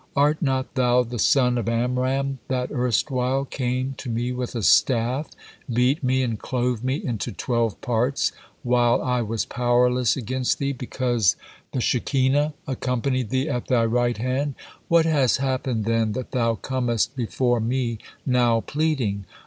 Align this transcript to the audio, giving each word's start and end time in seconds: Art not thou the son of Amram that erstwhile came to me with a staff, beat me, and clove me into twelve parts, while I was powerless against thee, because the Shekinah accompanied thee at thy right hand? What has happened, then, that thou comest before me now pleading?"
Art 0.15 0.41
not 0.41 0.73
thou 0.73 1.03
the 1.03 1.19
son 1.19 1.59
of 1.59 1.69
Amram 1.69 2.39
that 2.47 2.71
erstwhile 2.71 3.45
came 3.45 3.93
to 3.99 4.09
me 4.09 4.31
with 4.31 4.55
a 4.55 4.63
staff, 4.63 5.29
beat 5.71 6.03
me, 6.03 6.23
and 6.23 6.39
clove 6.39 6.83
me 6.83 6.95
into 6.95 7.31
twelve 7.31 7.79
parts, 7.81 8.31
while 8.63 8.99
I 9.03 9.21
was 9.21 9.45
powerless 9.45 10.17
against 10.17 10.57
thee, 10.57 10.71
because 10.71 11.35
the 11.71 11.81
Shekinah 11.81 12.55
accompanied 12.65 13.29
thee 13.29 13.47
at 13.47 13.67
thy 13.67 13.85
right 13.85 14.17
hand? 14.17 14.55
What 14.87 15.05
has 15.05 15.37
happened, 15.37 15.85
then, 15.85 16.13
that 16.13 16.31
thou 16.31 16.55
comest 16.55 17.15
before 17.15 17.59
me 17.59 17.99
now 18.25 18.61
pleading?" 18.61 19.25